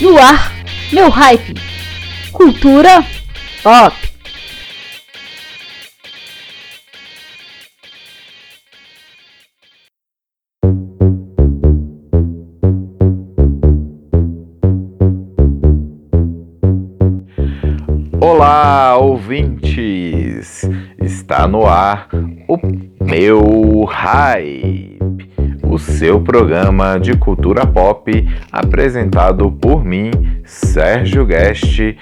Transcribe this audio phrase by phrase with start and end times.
[0.00, 0.52] No ar,
[0.92, 1.54] meu hype.
[2.32, 3.04] Cultura
[3.62, 3.96] pop.
[18.20, 20.62] Olá, ouvintes!
[20.98, 22.08] Está no ar
[22.48, 22.58] o
[23.04, 24.93] meu hype,
[25.74, 30.12] o seu programa de cultura pop apresentado por mim,
[30.44, 31.96] Sérgio Guest,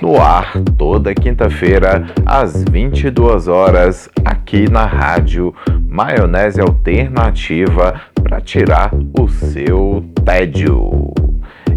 [0.00, 5.54] no ar toda quinta-feira às 22 horas aqui na rádio
[5.86, 11.12] Maionese Alternativa para tirar o seu tédio.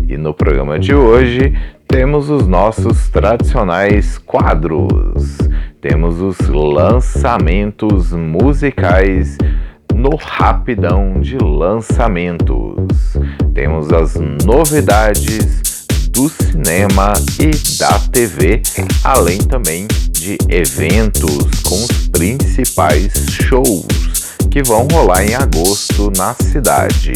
[0.08, 1.54] E no programa de hoje
[1.86, 5.38] temos os nossos tradicionais quadros,
[5.82, 9.38] temos os lançamentos musicais
[9.96, 12.76] no Rapidão de Lançamentos,
[13.54, 18.62] temos as novidades do cinema e da TV,
[19.04, 23.86] além também de eventos com os principais shows
[24.50, 27.14] que vão rolar em agosto na cidade.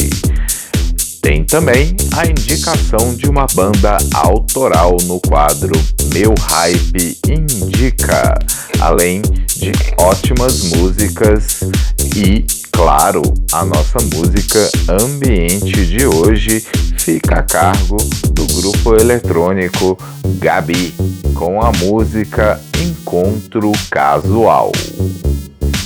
[1.21, 5.73] Tem também a indicação de uma banda autoral no quadro
[6.13, 8.37] Meu Hype Indica,
[8.79, 9.21] além
[9.57, 11.61] de ótimas músicas
[12.15, 12.45] e,
[12.75, 13.21] claro,
[13.53, 14.69] a nossa música
[15.01, 16.59] ambiente de hoje
[16.97, 17.95] fica a cargo
[18.31, 19.97] do grupo eletrônico
[20.39, 20.93] Gabi,
[21.33, 24.73] com a música Encontro Casual.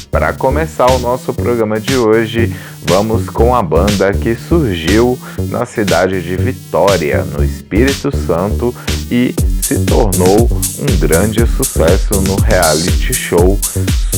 [0.10, 2.54] Para começar o nosso programa de hoje,
[2.88, 5.18] vamos com a banda que surgiu
[5.50, 8.74] na cidade de Vitória, no Espírito Santo,
[9.12, 9.36] e
[9.70, 13.60] se tornou um grande sucesso no reality show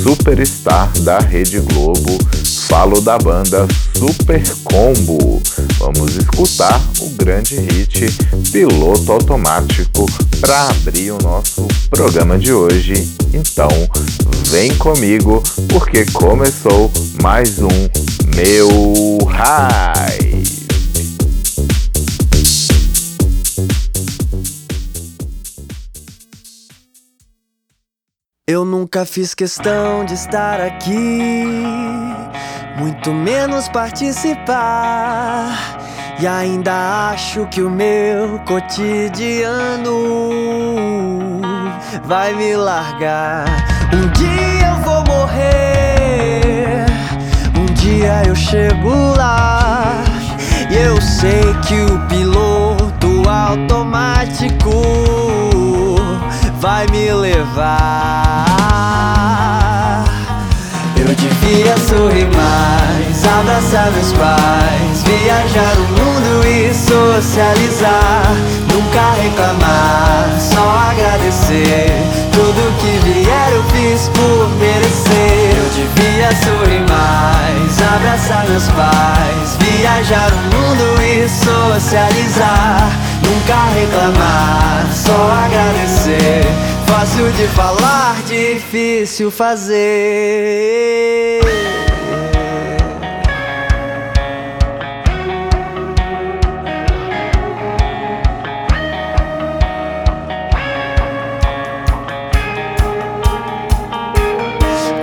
[0.02, 2.18] Superstar da Rede Globo.
[2.70, 5.44] Falo da banda Super Combo.
[5.78, 8.06] Vamos escutar o grande hit
[8.50, 10.06] Piloto Automático
[10.40, 12.94] para abrir o nosso programa de hoje.
[13.34, 13.68] Então,
[14.52, 16.90] vem comigo porque começou
[17.22, 17.90] mais um
[18.38, 20.21] Meu High.
[28.52, 31.46] Eu nunca fiz questão de estar aqui,
[32.78, 35.78] muito menos participar.
[36.20, 40.10] E ainda acho que o meu cotidiano
[42.04, 43.46] vai me largar.
[43.94, 46.88] Um dia eu vou morrer,
[47.58, 50.04] um dia eu chego lá.
[50.70, 55.51] E eu sei que o piloto automático
[56.62, 58.46] vai me levar.
[60.96, 68.32] Eu devia sorrir mais, abraçar meus pais, viajar o mundo e socializar.
[68.72, 71.92] Nunca reclamar, só agradecer.
[72.32, 75.58] Tudo que vier eu fiz por merecer.
[75.58, 83.11] Eu devia sorrir mais, abraçar meus pais, viajar o mundo e socializar.
[83.24, 86.44] Nunca reclamar, só agradecer.
[86.88, 90.62] Fácil de falar, difícil fazer.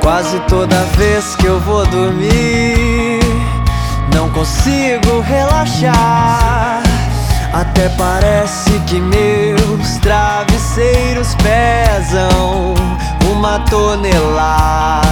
[0.03, 3.21] Quase toda vez que eu vou dormir,
[4.15, 6.88] não consigo relaxar.
[7.61, 12.73] Até parece que meus travesseiros pesam
[13.33, 15.03] uma tonelada.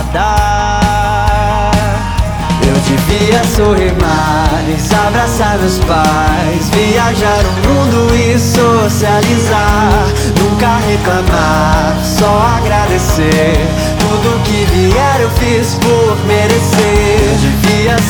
[2.65, 10.07] Eu devia sorrir mais, abraçar meus pais, viajar o mundo e socializar.
[10.39, 13.59] Nunca reclamar, só agradecer.
[13.99, 17.06] Tudo que vier eu fiz por merecer.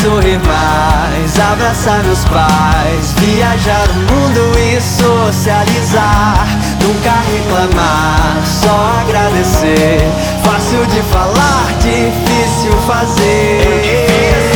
[0.02, 6.46] Sorrir mais, abraçar meus pais, viajar o mundo e socializar.
[6.80, 10.06] Nunca reclamar, só agradecer.
[10.44, 14.55] Fácil de falar, difícil fazer.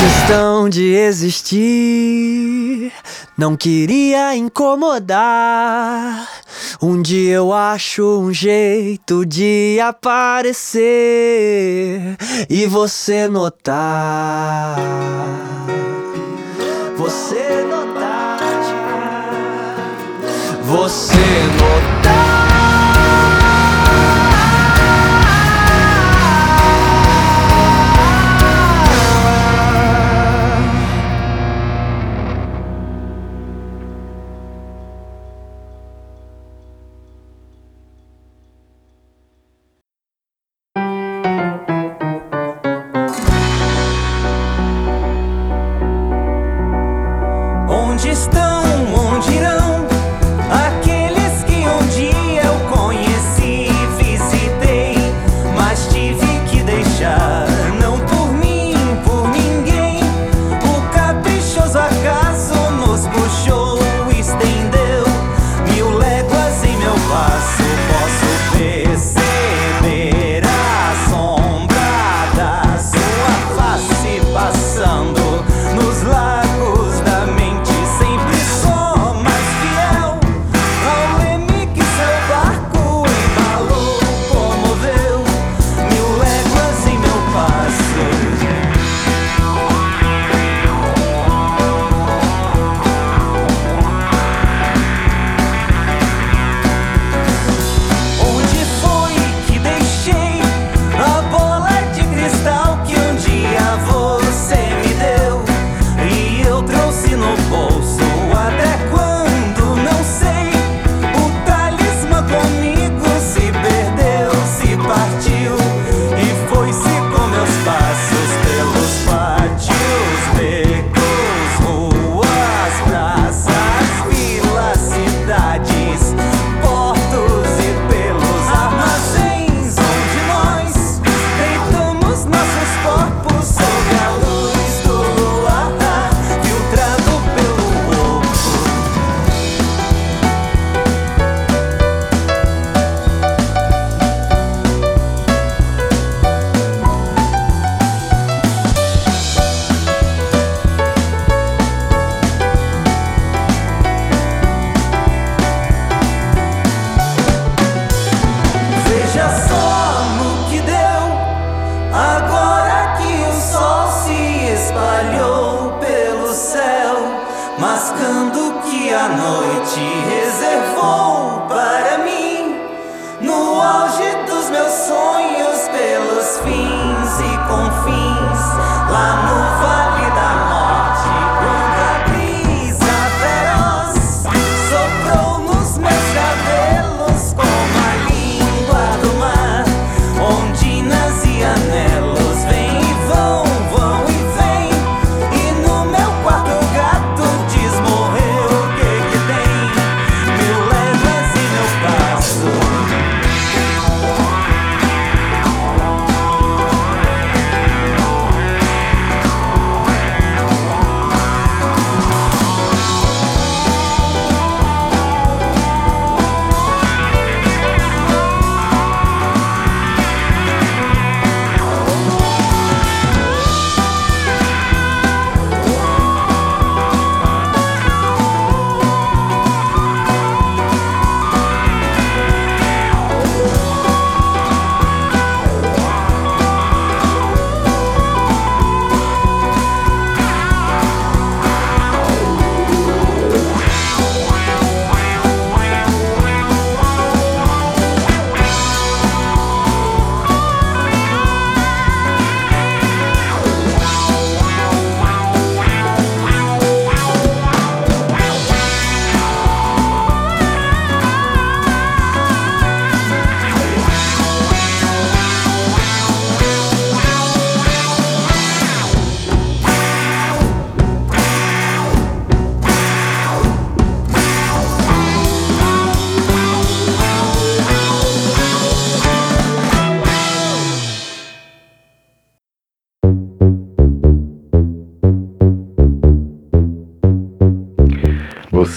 [0.00, 2.90] Questão de existir.
[3.36, 6.26] não queria incomodar.
[6.80, 10.80] Um dia eu acho um jeito de aparecer
[12.48, 14.78] e você notar.
[16.96, 18.38] Você notar.
[20.64, 21.16] Você
[21.58, 22.49] notar.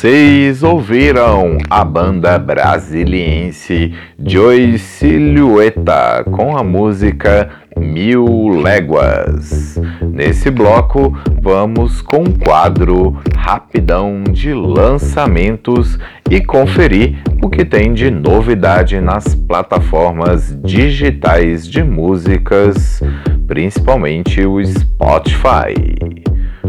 [0.03, 9.79] Vocês ouviram a banda brasiliense Joy Silhueta com a música Mil Léguas.
[10.01, 15.97] Nesse bloco, vamos com um quadro rapidão de lançamentos
[16.29, 23.01] e conferir o que tem de novidade nas plataformas digitais de músicas,
[23.47, 25.95] principalmente o Spotify.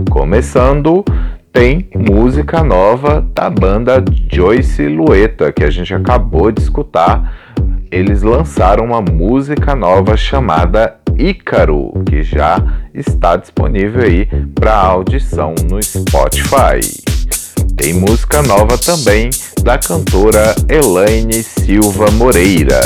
[0.09, 1.05] Começando
[1.55, 7.33] tem música nova da banda Joy Silhueta, que a gente acabou de escutar.
[7.93, 12.61] Eles lançaram uma música nova chamada Ícaro, que já
[12.93, 16.81] está disponível aí para audição no Spotify.
[17.77, 19.31] Tem música nova também
[19.63, 22.81] da cantora Elaine Silva Moreira,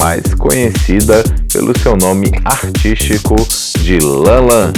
[0.00, 3.34] mais conhecida pelo seu nome artístico
[3.80, 4.72] de Lalan,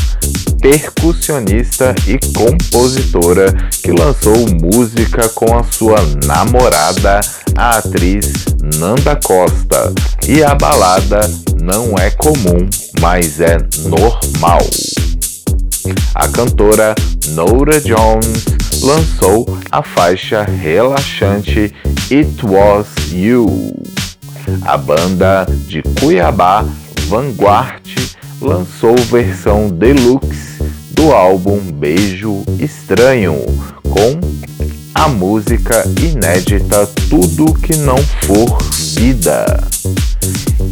[0.65, 3.53] percussionista e compositora
[3.83, 7.21] que lançou música com a sua namorada,
[7.55, 8.33] a atriz
[8.79, 9.93] Nanda Costa.
[10.27, 11.21] E a balada
[11.63, 12.67] não é comum,
[12.99, 14.63] mas é normal.
[16.15, 16.95] A cantora
[17.33, 18.47] Nora Jones
[18.81, 21.75] lançou a faixa relaxante
[22.11, 23.77] It Was You.
[24.63, 26.65] A banda de Cuiabá,
[27.07, 27.83] Vanguard,
[28.41, 30.54] lançou versão deluxe
[31.05, 33.37] do álbum Beijo Estranho,
[33.83, 34.19] com
[34.95, 38.57] a música inédita Tudo Que Não For
[38.95, 39.69] Vida.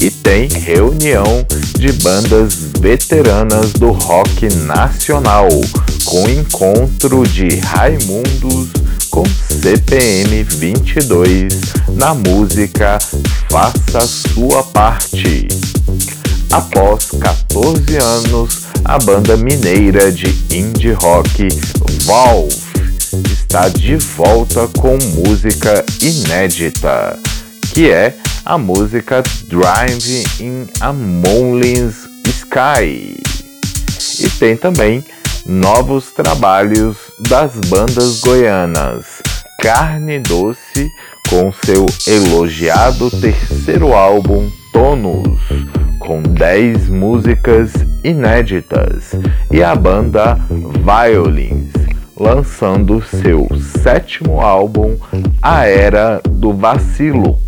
[0.00, 1.44] E tem reunião
[1.78, 5.48] de bandas veteranas do rock nacional,
[6.06, 8.70] com encontro de Raimundos
[9.10, 11.60] com CPM 22
[11.94, 12.98] na música
[13.50, 15.46] Faça Sua Parte.
[16.52, 21.48] Após 14 anos, a banda mineira de indie rock
[22.04, 22.54] Valve
[23.32, 27.18] está de volta com música inédita,
[27.72, 33.16] que é a música Drive in a Moonless Sky.
[34.20, 35.02] E tem também
[35.46, 39.22] novos trabalhos das bandas goianas
[39.58, 40.90] Carne Doce
[41.30, 45.40] com seu elogiado terceiro álbum Tonus
[46.06, 49.14] com 10 músicas inéditas,
[49.50, 51.72] e a banda Violins,
[52.18, 53.48] lançando seu
[53.82, 54.96] sétimo álbum,
[55.40, 57.38] A Era do Vacilo,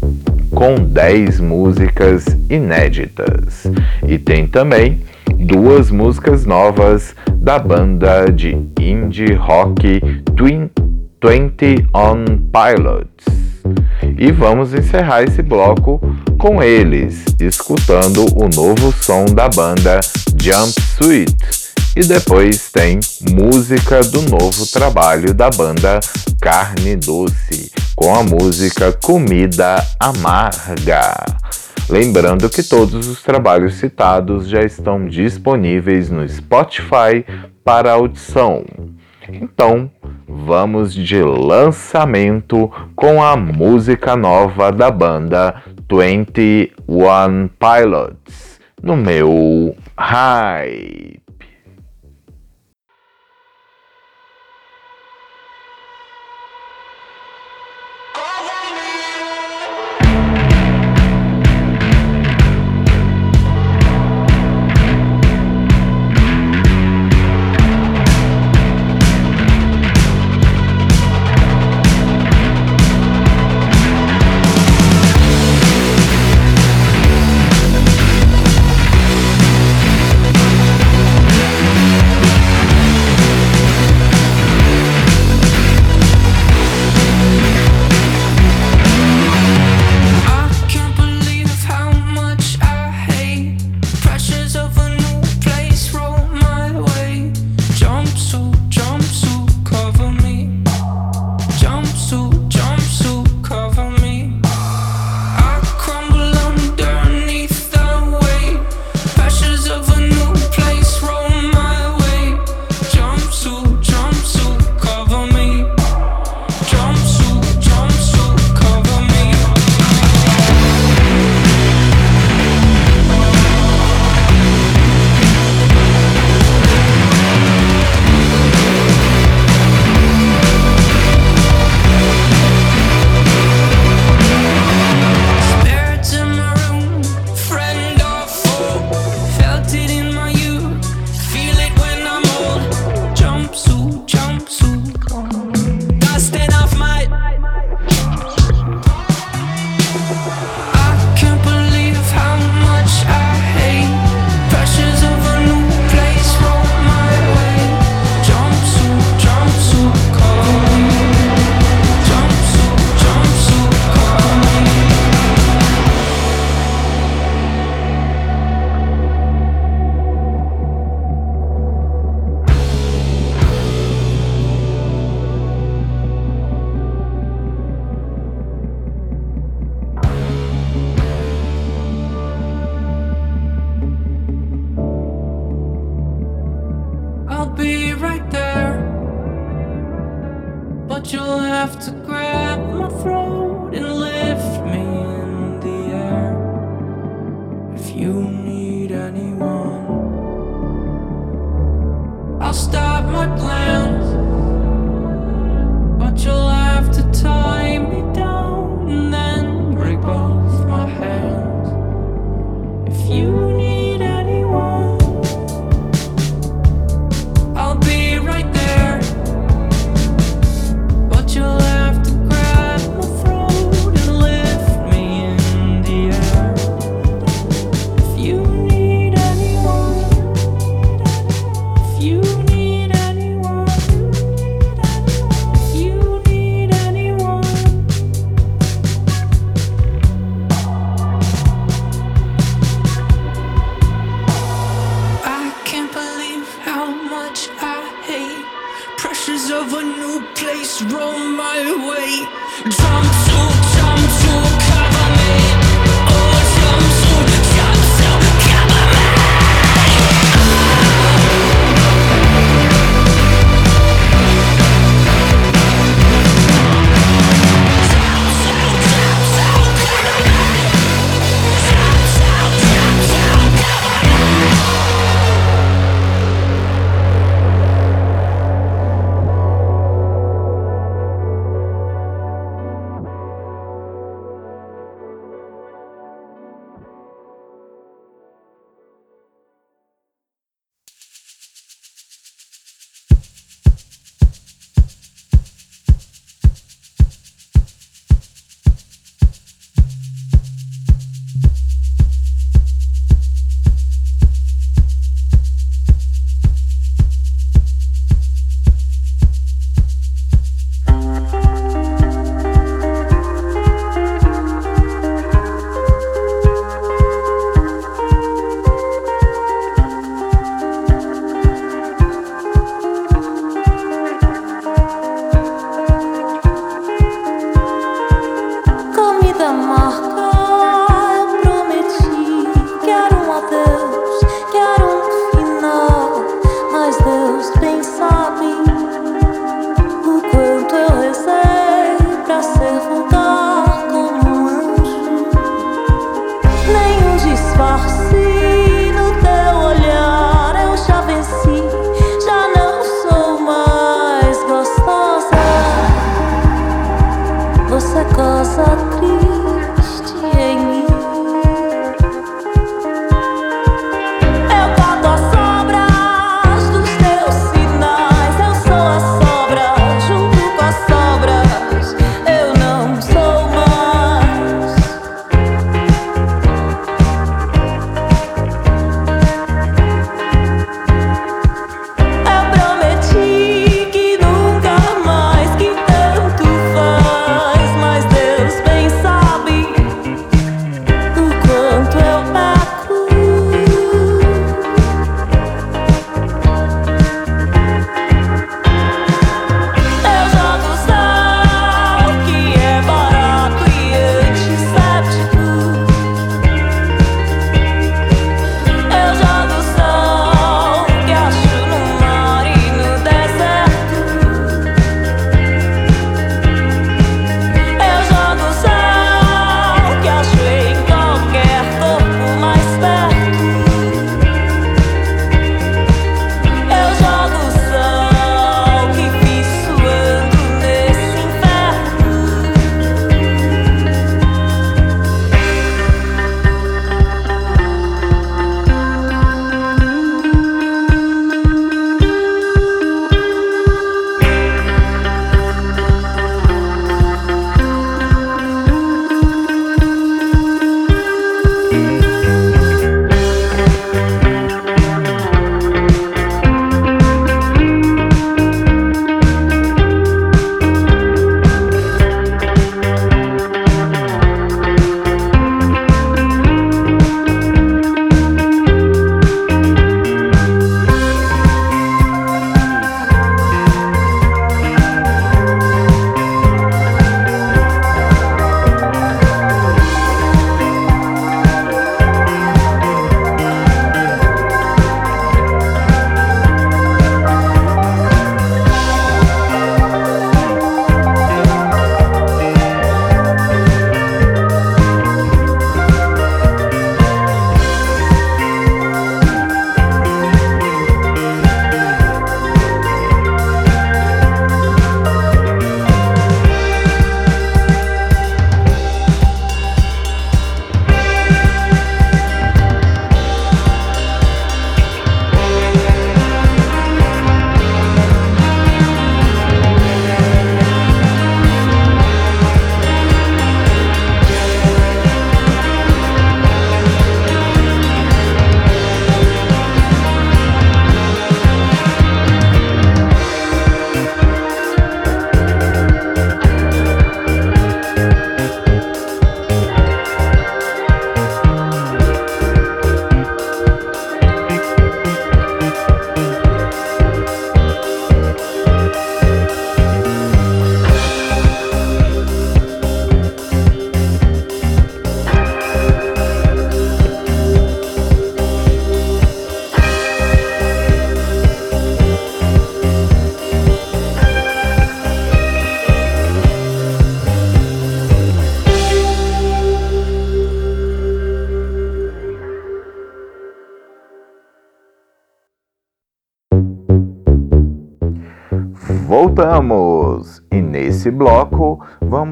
[0.51, 3.67] com 10 músicas inéditas.
[4.07, 5.01] E tem também
[5.37, 10.01] duas músicas novas da banda de indie rock
[10.37, 10.71] Twin
[11.25, 13.25] 20 on Pilots.
[14.19, 15.99] E vamos encerrar esse bloco
[16.39, 20.01] com eles, escutando o novo som da banda
[20.39, 21.35] Jumpsuit.
[21.97, 23.01] E depois tem
[23.31, 25.99] música do novo trabalho da banda
[26.43, 31.25] Carne Doce, com a música Comida Amarga.
[31.89, 37.25] Lembrando que todos os trabalhos citados já estão disponíveis no Spotify
[37.65, 38.63] para audição.
[39.29, 39.91] Então,
[40.29, 51.24] vamos de lançamento com a música nova da banda 21 Pilots no meu Hype.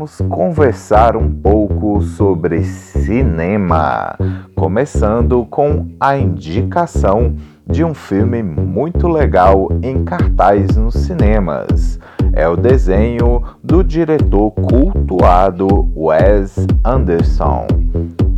[0.03, 4.17] Vamos conversar um pouco sobre cinema,
[4.57, 12.01] começando com a indicação de um filme muito legal em cartaz nos cinemas.
[12.33, 17.69] É o desenho do diretor cultuado Wes Anderson.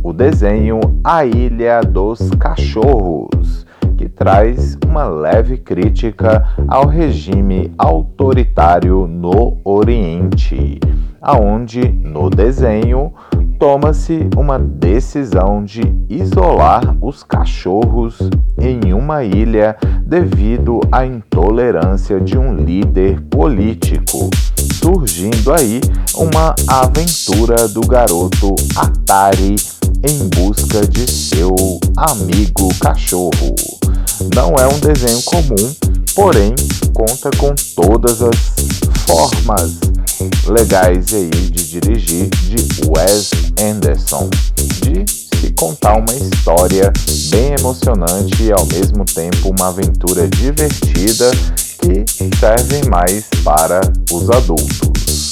[0.03, 3.65] O desenho A Ilha dos Cachorros
[3.97, 10.79] que traz uma leve crítica ao regime autoritário no Oriente,
[11.25, 13.11] aonde no desenho
[13.59, 18.19] toma-se uma decisão de isolar os cachorros
[18.59, 24.29] em uma ilha devido à intolerância de um líder político,
[24.75, 25.81] surgindo aí
[26.15, 29.55] uma aventura do garoto Atari
[30.07, 31.55] em busca de seu
[31.97, 33.55] amigo cachorro.
[34.35, 35.73] Não é um desenho comum,
[36.13, 36.53] porém
[36.93, 38.53] conta com todas as
[39.07, 39.79] formas
[40.47, 45.05] legais aí de dirigir de Wes Anderson, de
[45.39, 46.91] se contar uma história
[47.29, 51.31] bem emocionante e ao mesmo tempo uma aventura divertida
[51.79, 52.05] que
[52.37, 55.31] serve mais para os adultos.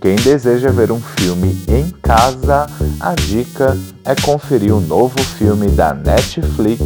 [0.00, 2.66] Quem deseja ver um filme em casa,
[2.98, 6.82] a dica é conferir o novo filme da Netflix,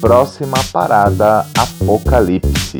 [0.00, 2.78] Próxima Parada Apocalipse,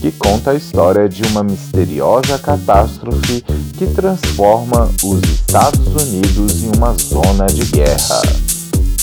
[0.00, 3.44] que conta a história de uma misteriosa catástrofe
[3.76, 8.22] que transforma os Estados Unidos em uma zona de guerra.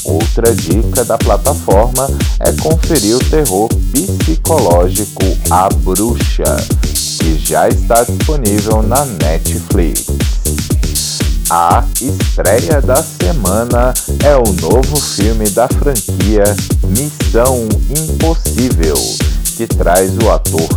[0.05, 6.57] Outra dica da plataforma é conferir o terror psicológico A Bruxa,
[7.19, 10.07] que já está disponível na Netflix.
[11.49, 13.93] A estreia da semana
[14.25, 16.43] é o novo filme da franquia
[16.87, 18.95] Missão Impossível,
[19.55, 20.67] que traz o ator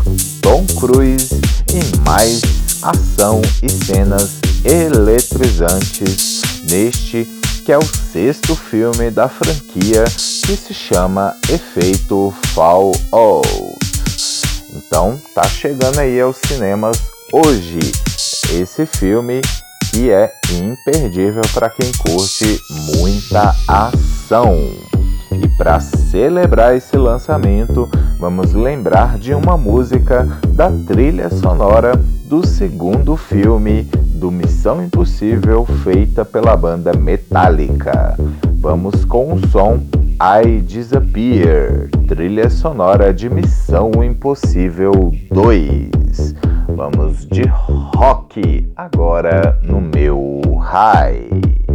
[0.42, 1.40] Tom Cruise
[1.72, 2.42] em mais
[2.82, 7.26] ação e cenas eletrizantes neste
[7.64, 13.48] que é o sexto filme da franquia que se chama Efeito Fallout.
[14.72, 16.96] Então tá chegando aí aos cinemas
[17.32, 17.80] hoje
[18.52, 19.40] esse filme
[19.90, 22.60] que é imperdível para quem curte
[22.98, 24.95] muita ação.
[25.32, 33.16] E para celebrar esse lançamento, vamos lembrar de uma música da trilha sonora do segundo
[33.16, 33.82] filme
[34.16, 38.16] do Missão Impossível feita pela banda Metallica.
[38.60, 39.80] Vamos com o som
[40.20, 46.34] I Disappear, trilha sonora de Missão Impossível 2.
[46.74, 51.65] Vamos de rock agora no meu high.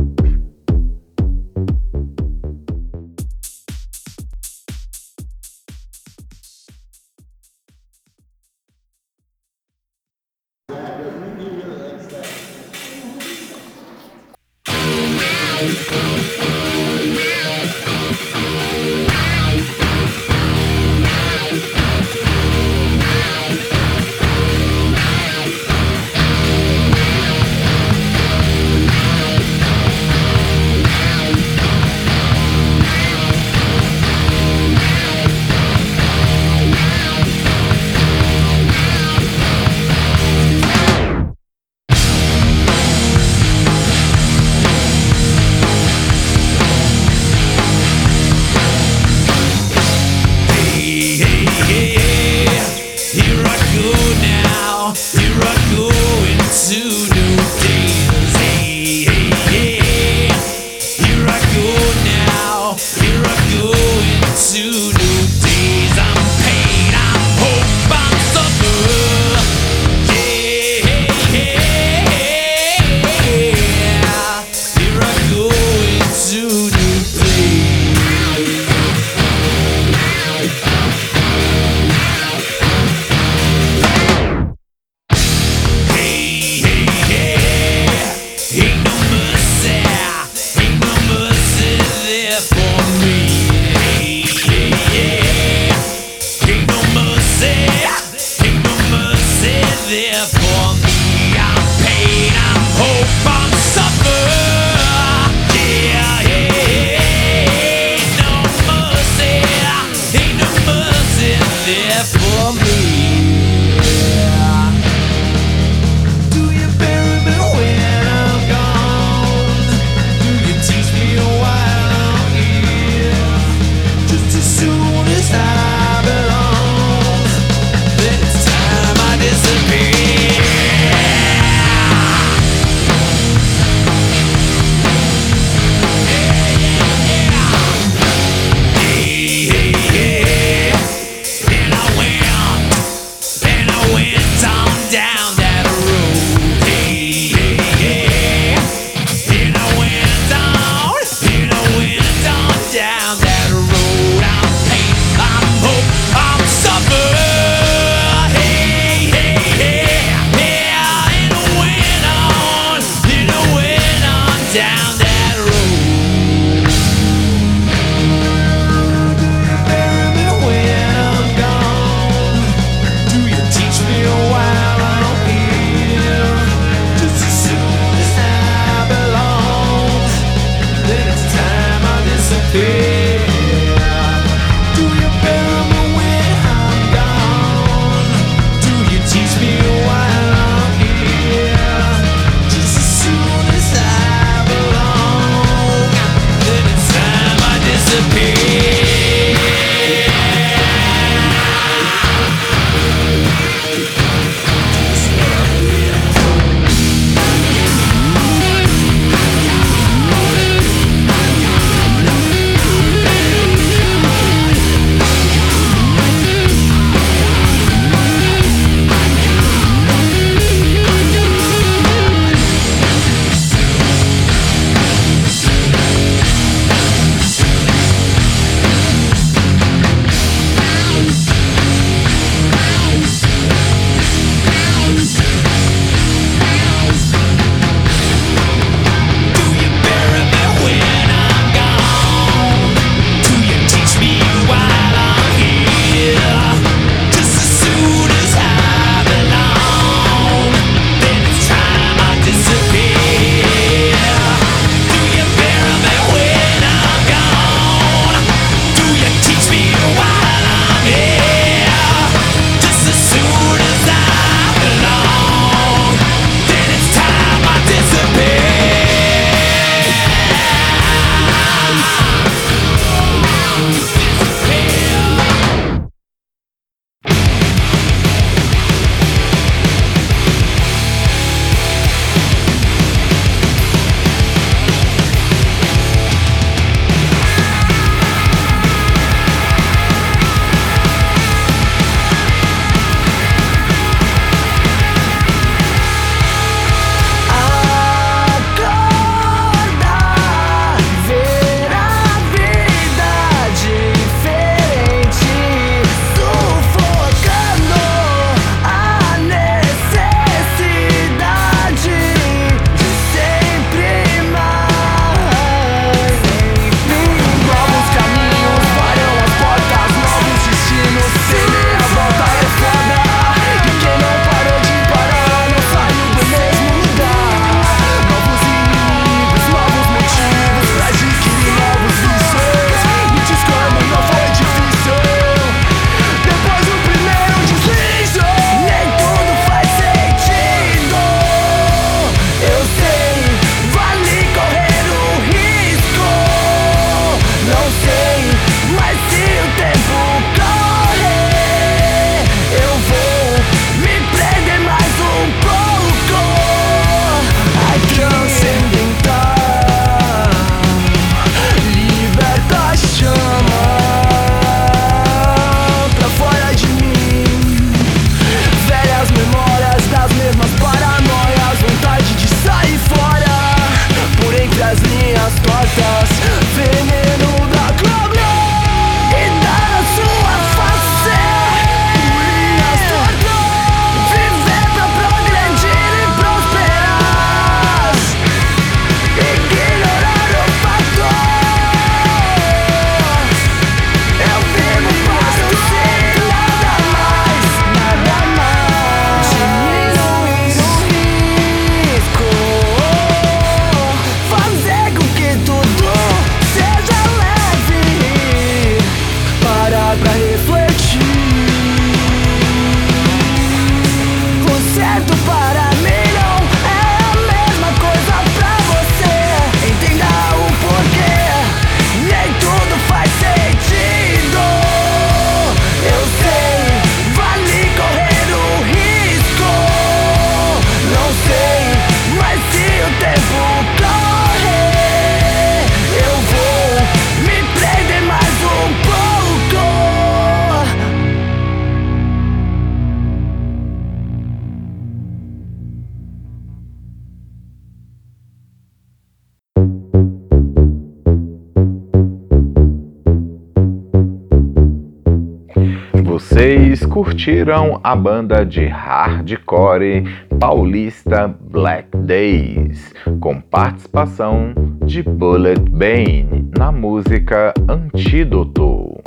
[457.21, 460.03] Curtiram a banda de hardcore
[460.39, 468.99] paulista Black Days, com participação de Bullet Bane na música Antídoto.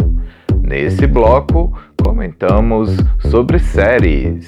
[0.63, 4.47] Nesse bloco, comentamos sobre séries.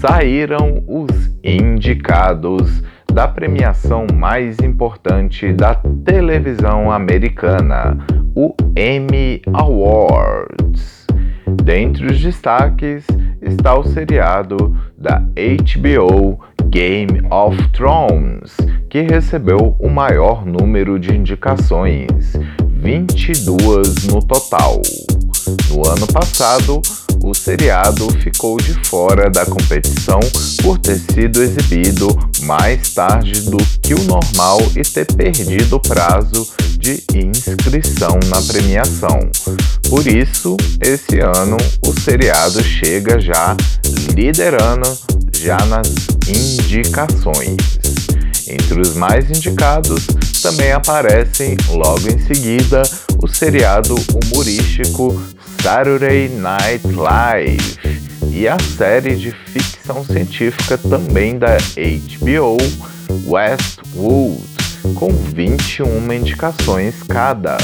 [0.00, 2.82] Saíram os indicados
[3.12, 7.96] da premiação mais importante da televisão americana,
[8.34, 11.03] o Emmy Awards.
[11.62, 13.04] Dentre os destaques
[13.40, 16.38] está o seriado da HBO
[16.68, 18.56] Game of Thrones,
[18.90, 22.32] que recebeu o maior número de indicações,
[22.68, 24.82] 22 no total.
[25.70, 26.80] No ano passado,
[27.22, 30.20] o seriado ficou de fora da competição
[30.62, 32.08] por ter sido exibido
[32.42, 36.46] mais tarde do que o normal e ter perdido o prazo
[36.78, 39.18] de inscrição na premiação.
[39.88, 43.56] Por isso, esse ano o seriado chega já
[44.14, 44.98] liderando
[45.40, 45.88] já nas
[46.28, 47.56] indicações.
[48.46, 50.06] Entre os mais indicados
[50.42, 52.82] também aparecem logo em seguida
[53.22, 55.22] o seriado humorístico
[55.62, 57.78] Saturday Night Live
[58.30, 62.56] e a série de ficção científica também da HBO
[63.26, 64.42] Westworld,
[64.94, 67.56] com 21 indicações cada.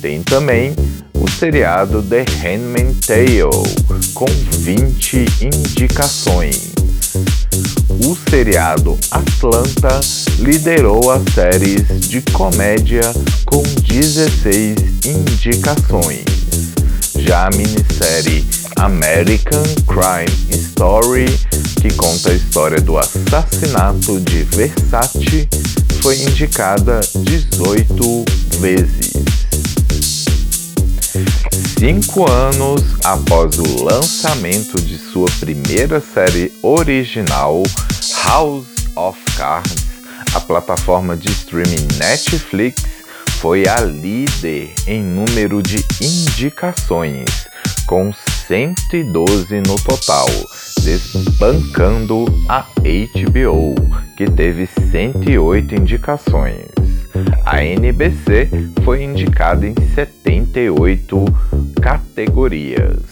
[0.00, 0.74] Tem também
[1.22, 4.26] o seriado The Handmaid's Tale, com
[4.58, 6.72] 20 indicações.
[8.04, 10.00] O seriado Atlanta
[10.40, 13.02] liderou as séries de comédia
[13.44, 14.76] com 16
[15.06, 16.24] indicações.
[17.20, 18.44] Já a minissérie
[18.80, 21.26] American Crime Story,
[21.80, 25.48] que conta a história do assassinato de Versace,
[26.00, 28.24] foi indicada 18
[28.58, 29.31] vezes.
[31.84, 37.60] Cinco anos após o lançamento de sua primeira série original,
[38.24, 39.84] House of Cards,
[40.32, 42.84] a plataforma de streaming Netflix
[43.40, 47.48] foi a líder em número de indicações,
[47.88, 48.12] com
[48.46, 50.28] 112 no total,
[50.84, 53.74] desbancando a HBO,
[54.16, 57.01] que teve 108 indicações.
[57.44, 58.48] A NBC
[58.84, 61.24] foi indicada em 78
[61.80, 63.02] categorias.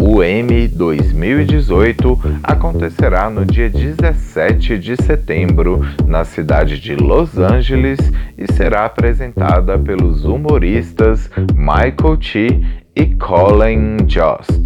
[0.00, 7.98] O M 2018 acontecerá no dia 17 de setembro na cidade de Los Angeles
[8.36, 12.60] e será apresentada pelos humoristas Michael T
[12.94, 14.62] e Colin Jost.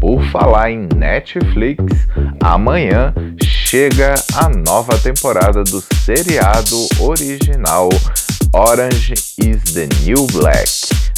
[0.00, 2.08] Por falar em Netflix,
[2.40, 3.12] amanhã
[3.76, 7.90] chega a nova temporada do seriado original
[8.54, 10.66] Orange is the New Black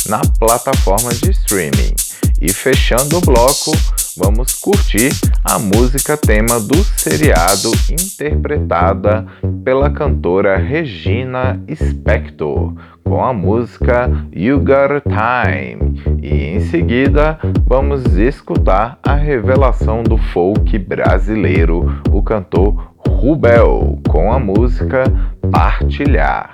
[0.08, 1.94] na plataforma de streaming.
[2.40, 3.72] E fechando o bloco,
[4.16, 5.10] vamos curtir
[5.44, 9.26] a música tema do seriado interpretada
[9.64, 16.00] pela cantora Regina Spector com a música You Got Time.
[16.22, 24.38] E em seguida vamos escutar a revelação do folk brasileiro, o cantor Rubel, com a
[24.38, 25.04] música
[25.50, 26.52] Partilhar.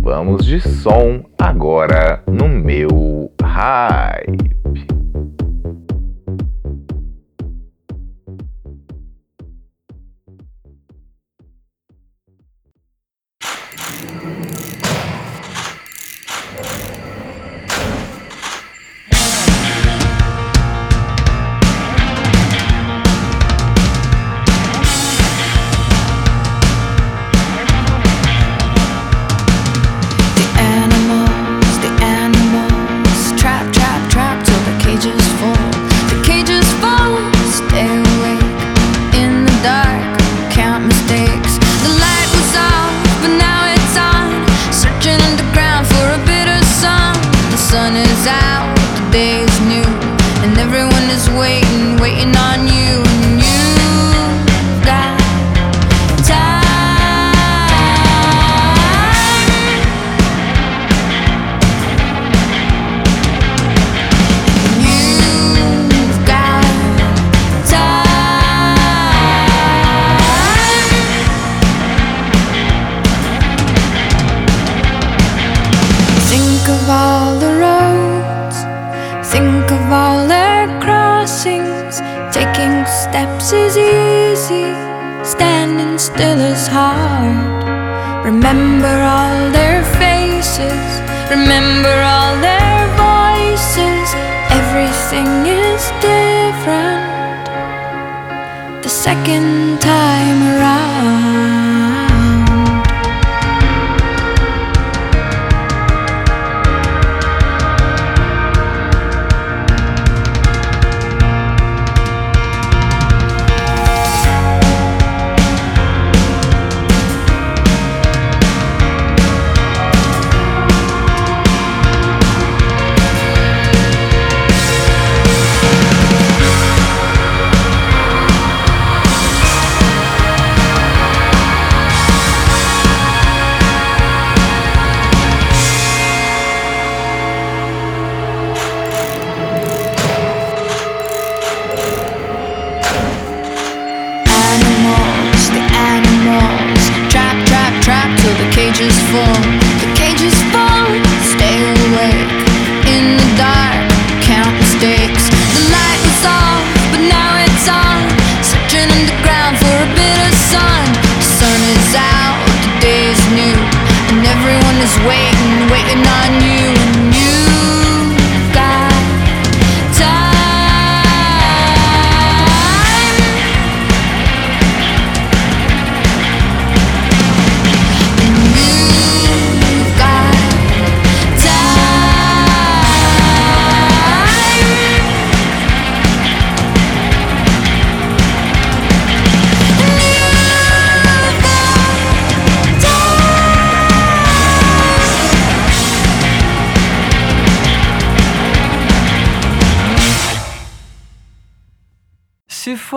[0.00, 5.01] Vamos de som agora no meu hype.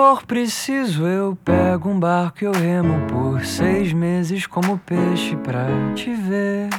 [0.06, 5.66] For preciso, eu pego um barco e eu remo por seis meses como peixe pra
[5.96, 6.70] te ver.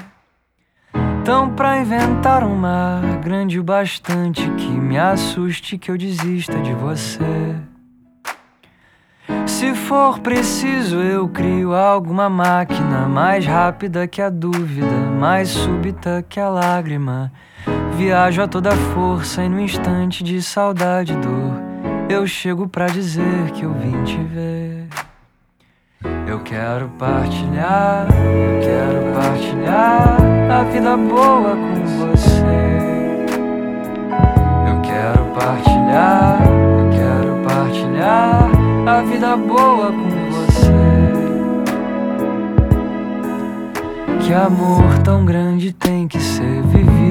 [1.21, 6.73] Então, pra inventar um mar grande o bastante que me assuste que eu desista de
[6.75, 7.57] você.
[9.45, 16.39] Se for preciso, eu crio alguma máquina mais rápida que a dúvida, mais súbita que
[16.39, 17.33] a lágrima.
[17.97, 21.46] Viajo a toda força e no instante de saudade dor,
[22.09, 24.87] eu chego pra dizer que eu vim te ver.
[26.27, 30.17] Eu quero partilhar, eu quero partilhar
[30.51, 32.41] a vida boa com você.
[34.69, 36.43] Eu quero partilhar,
[36.79, 38.51] eu quero partilhar
[38.89, 40.73] a vida boa com você.
[44.21, 46.96] Que amor tão grande tem que ser vivido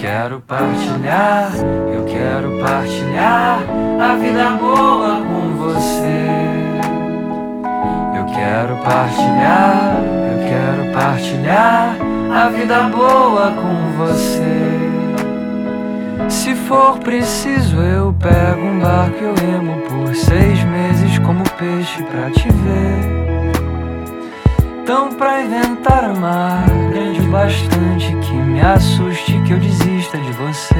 [0.00, 1.52] Quero partilhar,
[1.92, 3.58] eu quero partilhar
[4.00, 6.26] a vida boa com você.
[8.16, 9.98] Eu quero partilhar,
[10.32, 11.96] eu quero partilhar
[12.34, 14.80] a vida boa com você.
[16.30, 22.02] Se for preciso, eu pego um barco e eu remo por seis meses como peixe
[22.04, 23.20] pra te ver.
[24.82, 26.89] Então, pra inventar um mar o
[27.30, 30.74] bastante que me assuste que eu desista de você.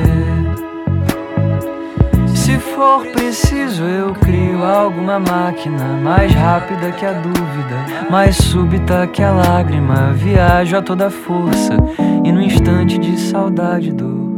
[2.35, 9.23] Se for preciso, eu crio alguma máquina mais rápida que a dúvida, mais súbita que
[9.23, 10.13] a lágrima.
[10.13, 11.77] Viajo a toda força
[12.25, 14.29] e no instante de saudade dor,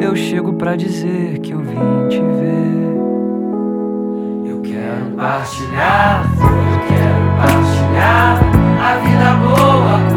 [0.00, 2.94] eu chego pra dizer que eu vim te ver.
[4.46, 8.38] Eu quero partilhar, eu quero partilhar
[8.80, 10.13] a vida boa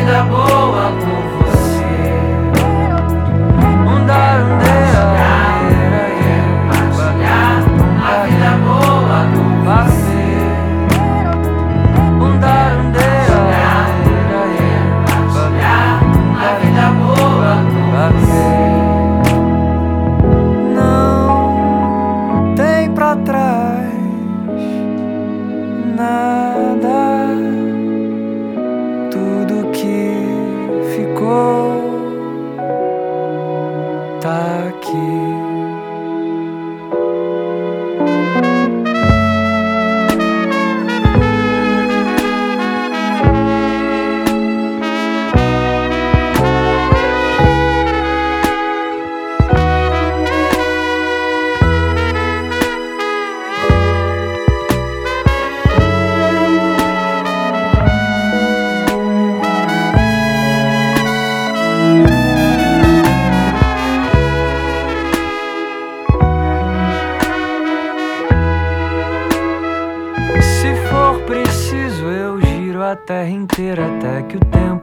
[0.00, 1.84] vida boa com você.
[3.86, 4.69] Um dar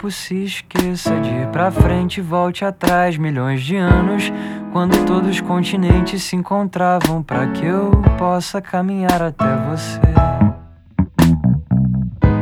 [0.08, 4.32] tempo se esqueça de ir pra frente e volte atrás milhões de anos,
[4.72, 10.00] quando todos os continentes se encontravam para que eu possa caminhar até você.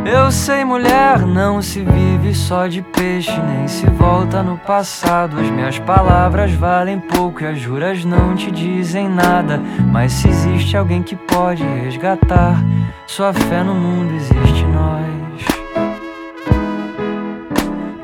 [0.05, 5.39] Eu sei, mulher, não se vive só de peixe, nem se volta no passado.
[5.39, 9.59] As minhas palavras valem pouco e as juras não te dizem nada.
[9.91, 12.63] Mas se existe alguém que pode resgatar
[13.07, 15.14] sua fé no mundo, existe nós.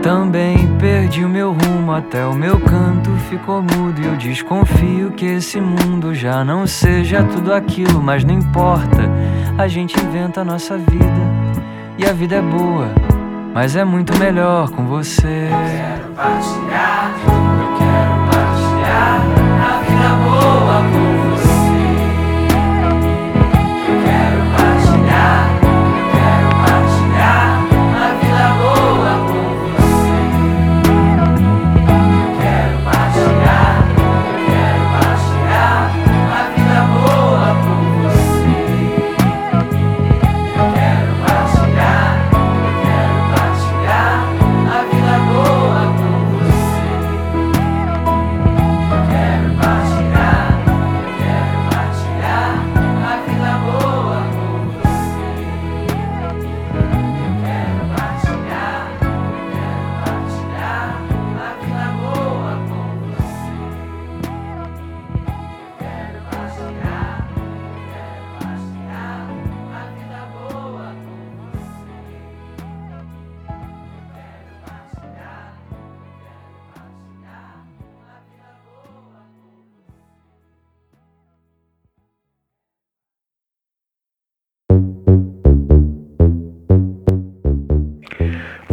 [0.01, 4.01] Também perdi o meu rumo, até o meu canto ficou mudo.
[4.01, 9.09] E eu desconfio que esse mundo já não seja tudo aquilo, mas não importa,
[9.57, 11.21] a gente inventa a nossa vida.
[11.99, 12.89] E a vida é boa,
[13.53, 15.27] mas é muito melhor com você.
[15.27, 19.30] Eu quero partilhar, eu quero partilhar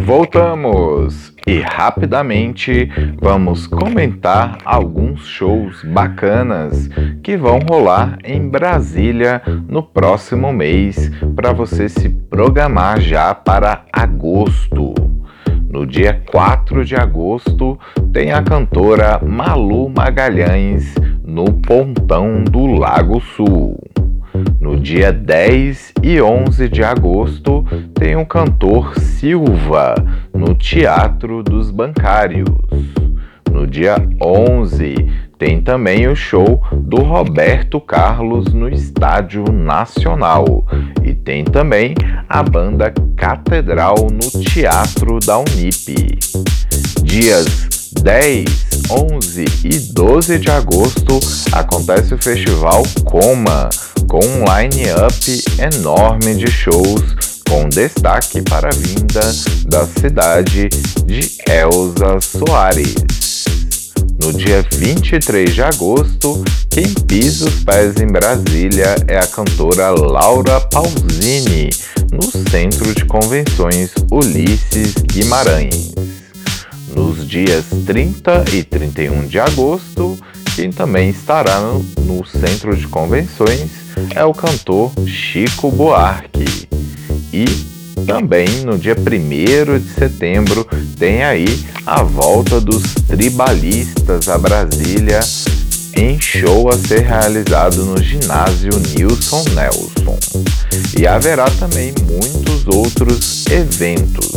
[0.09, 2.91] Voltamos e rapidamente
[3.21, 6.89] vamos comentar alguns shows bacanas
[7.23, 14.95] que vão rolar em Brasília no próximo mês para você se programar já para agosto.
[15.69, 17.79] No dia 4 de agosto
[18.11, 23.79] tem a cantora Malu Magalhães no Pontão do Lago Sul.
[24.61, 27.65] No dia 10 e 11 de agosto,
[27.95, 29.95] tem o cantor Silva
[30.35, 32.49] no Teatro dos Bancários.
[33.51, 34.95] No dia 11,
[35.39, 40.67] tem também o show do Roberto Carlos no Estádio Nacional.
[41.03, 41.95] E tem também
[42.29, 46.19] a banda Catedral no Teatro da Unip.
[47.03, 47.69] Dias
[48.03, 48.45] 10,
[48.91, 51.19] 11 e 12 de agosto
[51.53, 53.71] acontece o festival Coma,
[54.09, 57.03] com um line-up enorme de shows
[57.49, 59.21] com destaque para a vinda
[59.67, 60.69] da cidade
[61.05, 63.45] de Elza Soares.
[64.23, 70.61] No dia 23 de agosto, quem pisa os pés em Brasília é a cantora Laura
[70.61, 71.71] Pausini,
[72.11, 75.93] no Centro de Convenções Ulisses Guimarães.
[76.95, 80.19] Nos dias 30 e 31 de agosto,
[80.59, 83.71] quem também estará no, no Centro de Convenções
[84.13, 86.69] é o cantor Chico Buarque.
[87.33, 87.45] E
[88.05, 90.67] também no dia 1 de setembro
[90.99, 95.21] tem aí a volta dos tribalistas a Brasília
[95.99, 100.17] em show a ser realizado no ginásio Nilson Nelson.
[100.97, 104.29] E haverá também muitos outros eventos.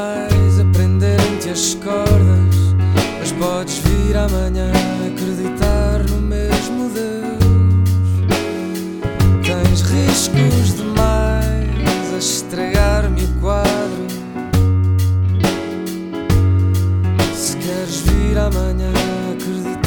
[0.06, 2.56] vais aprenderem-te as cordas,
[3.18, 4.70] mas podes vir amanhã
[5.06, 7.90] acreditar no mesmo Deus.
[9.44, 14.06] Tens riscos demais a estragar-me o quadro.
[17.34, 18.92] Se queres vir amanhã
[19.32, 19.85] acreditar.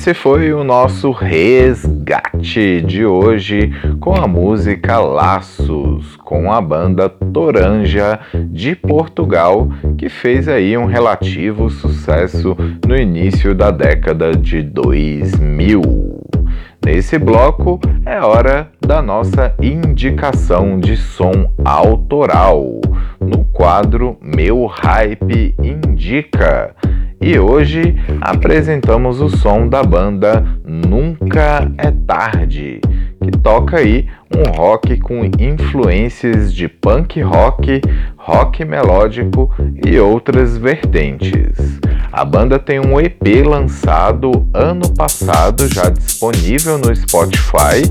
[0.00, 3.70] Esse foi o nosso resgate de hoje
[4.00, 8.18] com a música Laços, com a banda Toranja
[8.50, 12.56] de Portugal, que fez aí um relativo sucesso
[12.88, 15.82] no início da década de 2000.
[16.82, 22.80] Nesse bloco é hora da nossa indicação de som autoral
[23.20, 26.74] no quadro Meu Hype Indica
[27.20, 32.80] e hoje apresentamos o som da banda Nunca é Tarde,
[33.22, 37.82] que toca aí um rock com influências de punk rock,
[38.16, 39.54] rock melódico
[39.84, 41.78] e outras vertentes.
[42.12, 47.82] A banda tem um EP lançado ano passado, já disponível no Spotify,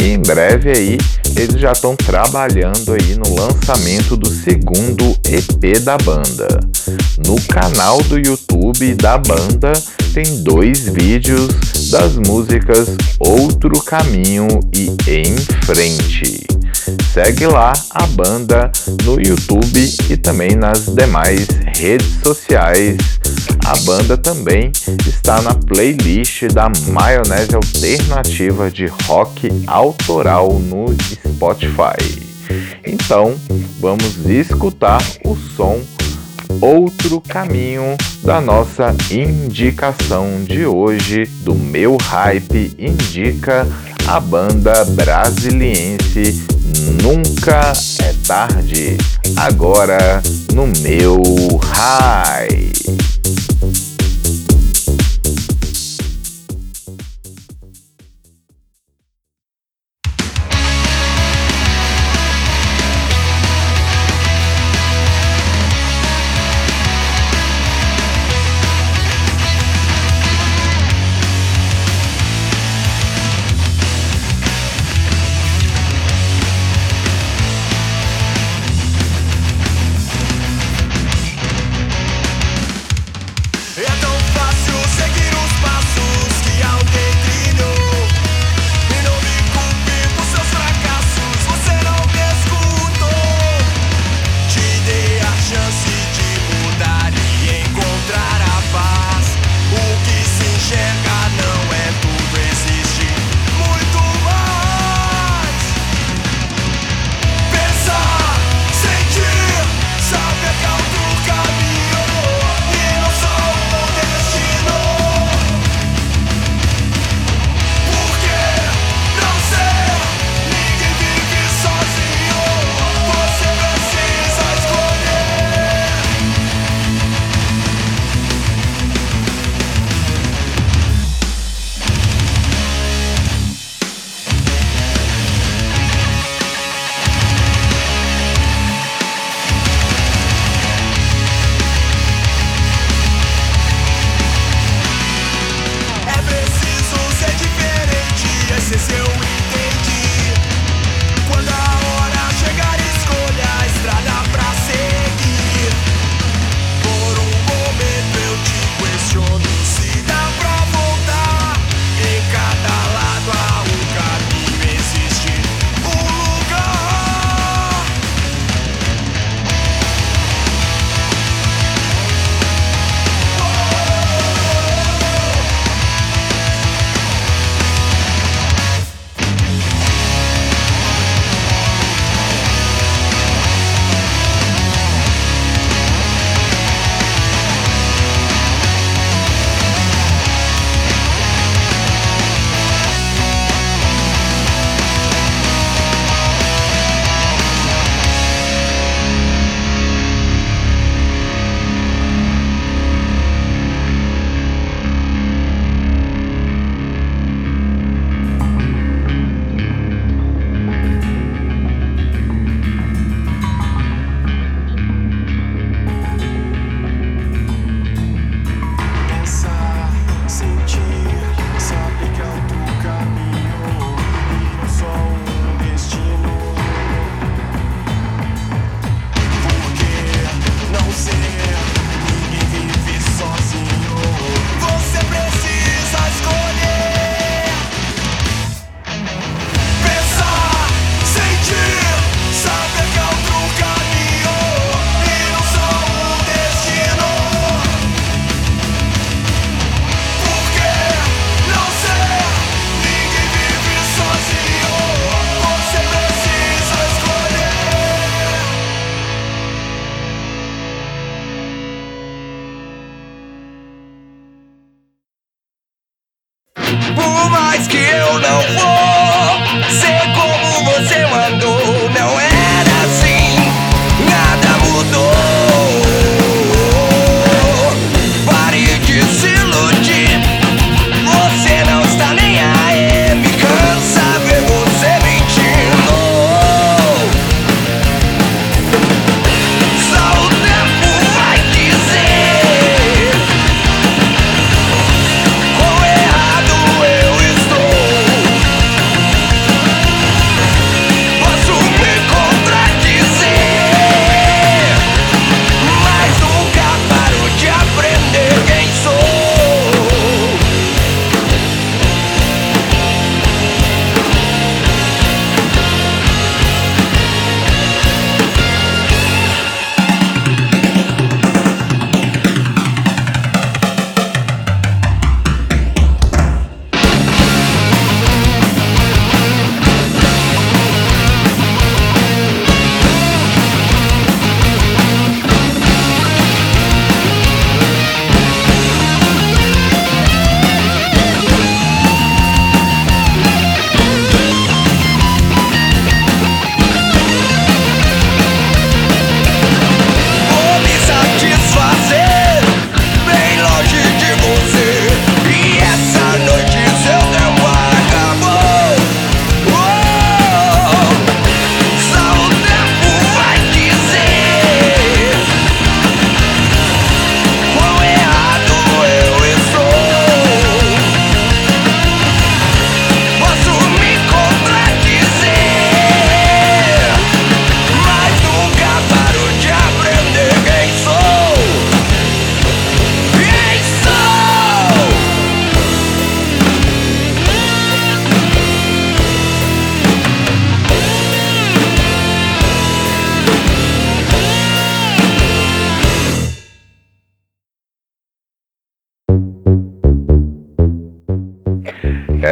[0.00, 0.98] e em breve aí
[1.36, 6.48] eles já estão trabalhando aí no lançamento do segundo EP da banda.
[7.26, 9.72] No canal do YouTube da banda
[10.14, 11.48] tem dois vídeos
[11.90, 16.46] das músicas Outro Caminho e Em Frente.
[17.12, 18.70] Segue lá a banda
[19.04, 21.48] no YouTube e também nas demais
[21.78, 22.96] redes sociais.
[23.64, 24.70] A banda também
[25.06, 32.22] está na playlist da Maionese Alternativa de Rock Autoral no Spotify.
[32.86, 33.34] Então,
[33.80, 35.82] vamos escutar o som
[36.60, 43.66] outro caminho da nossa indicação de hoje do meu hype indica
[44.08, 46.46] a banda brasiliense
[47.02, 48.96] Nunca é tarde
[49.36, 51.22] agora no meu
[51.62, 52.72] hype.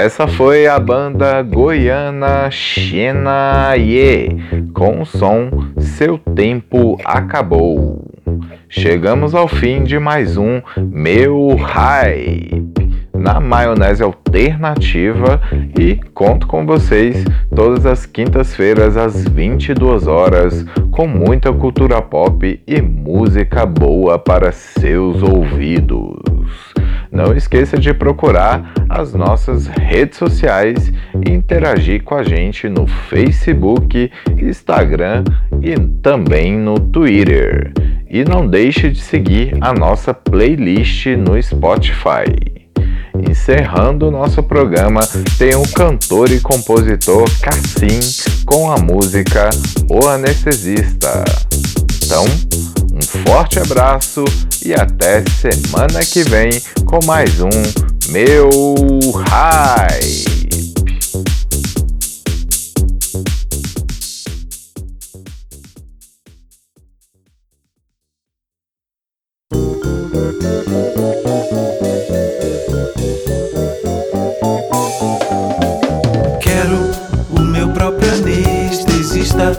[0.05, 4.37] Essa foi a banda goiana Xenaye
[4.75, 5.49] com o som
[5.79, 8.05] Seu Tempo Acabou.
[8.69, 12.63] Chegamos ao fim de mais um Meu Hype
[13.15, 15.41] na maionese alternativa
[15.79, 17.25] e conto com vocês
[17.57, 25.23] todas as quintas-feiras às 22 horas com muita cultura pop e música boa para seus
[25.23, 26.75] ouvidos.
[27.15, 30.93] Não esqueça de procurar as nossas redes sociais
[31.25, 35.23] e interagir com a gente no Facebook, Instagram
[35.63, 37.73] e também no Twitter.
[38.11, 42.65] E não deixe de seguir a nossa playlist no Spotify.
[43.31, 45.01] Encerrando o nosso programa,
[45.39, 48.01] tem o cantor e compositor Cassim
[48.45, 49.51] com a música
[49.89, 51.25] O Anestesista.
[52.05, 52.25] Então,
[53.05, 54.25] forte abraço
[54.65, 56.51] e até semana que vem
[56.85, 57.51] com mais um
[58.11, 58.49] Meu
[59.29, 60.25] Hype.
[76.41, 76.91] Quero
[77.31, 79.53] o meu próprio anestesista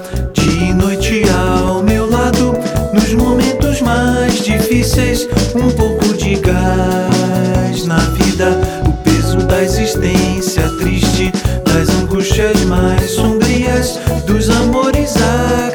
[5.55, 11.31] um pouco de gás na vida, o peso da existência triste,
[11.63, 15.74] das angústias mais sombrias, dos amores acabados,